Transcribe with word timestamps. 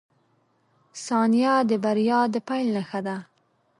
•ثانیه 1.05 1.55
د 1.69 1.71
بریا 1.83 2.19
د 2.33 2.35
پیل 2.47 2.67
نښه 2.77 2.99
ده. 3.07 3.17